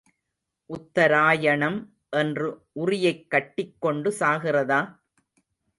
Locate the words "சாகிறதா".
4.19-4.81